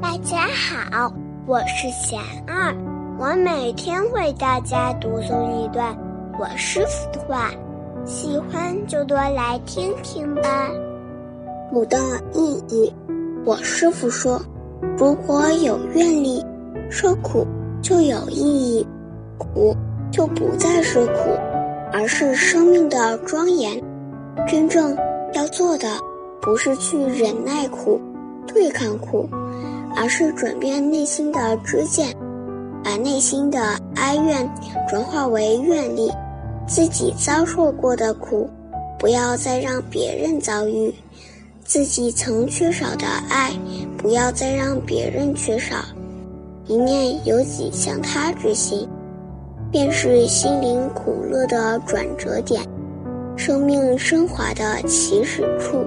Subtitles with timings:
[0.00, 1.12] 大家好，
[1.44, 2.72] 我是贤儿，
[3.18, 5.96] 我每天为大家读诵一段
[6.38, 7.50] 我师傅的话，
[8.04, 10.70] 喜欢就多来听听吧。
[11.70, 11.98] 苦的
[12.32, 12.94] 意义，
[13.44, 14.40] 我师傅说，
[14.96, 16.44] 如果有愿力，
[16.88, 17.44] 受苦
[17.82, 18.86] 就有意义，
[19.36, 19.76] 苦
[20.12, 21.36] 就不再是苦，
[21.92, 23.82] 而是生命的庄严。
[24.46, 24.96] 真正
[25.32, 25.88] 要做的，
[26.40, 28.00] 不是去忍耐苦。
[28.48, 29.28] 对抗苦，
[29.94, 32.14] 而是转变内心的知见，
[32.82, 33.60] 把内心的
[33.94, 34.48] 哀怨
[34.88, 36.10] 转化为愿力。
[36.66, 38.46] 自己遭受过的苦，
[38.98, 40.92] 不要再让别人遭遇；
[41.64, 43.52] 自己曾缺少的爱，
[43.96, 45.76] 不要再让别人缺少。
[46.66, 48.86] 一念由己向他之心，
[49.72, 52.62] 便是心灵苦乐的转折点，
[53.34, 55.86] 生命升华的起始处。